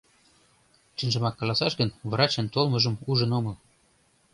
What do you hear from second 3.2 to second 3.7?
омыл.